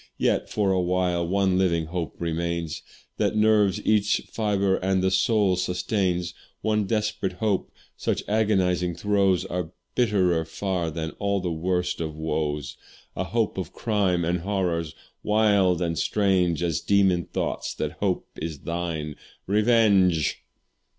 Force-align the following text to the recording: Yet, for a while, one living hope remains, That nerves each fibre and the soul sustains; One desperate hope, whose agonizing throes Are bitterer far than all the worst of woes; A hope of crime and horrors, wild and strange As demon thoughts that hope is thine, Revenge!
Yet, 0.17 0.49
for 0.49 0.71
a 0.71 0.81
while, 0.81 1.27
one 1.27 1.59
living 1.59 1.85
hope 1.85 2.15
remains, 2.17 2.81
That 3.17 3.35
nerves 3.35 3.79
each 3.85 4.21
fibre 4.31 4.77
and 4.77 5.03
the 5.03 5.11
soul 5.11 5.55
sustains; 5.57 6.33
One 6.61 6.85
desperate 6.85 7.33
hope, 7.33 7.71
whose 8.03 8.23
agonizing 8.27 8.95
throes 8.95 9.45
Are 9.45 9.71
bitterer 9.93 10.43
far 10.45 10.89
than 10.89 11.11
all 11.19 11.39
the 11.39 11.51
worst 11.51 12.01
of 12.01 12.15
woes; 12.15 12.77
A 13.15 13.25
hope 13.25 13.59
of 13.59 13.73
crime 13.73 14.25
and 14.25 14.39
horrors, 14.39 14.95
wild 15.21 15.83
and 15.83 15.95
strange 15.99 16.63
As 16.63 16.81
demon 16.81 17.25
thoughts 17.25 17.75
that 17.75 17.99
hope 18.01 18.27
is 18.41 18.61
thine, 18.61 19.15
Revenge! 19.45 20.43